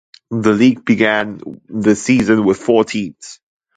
[0.31, 3.39] The league began the season with four teams.